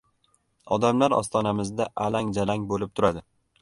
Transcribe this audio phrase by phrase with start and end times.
[0.77, 3.29] Odamlar ostonamizda alang-jalang bo‘lib turadi.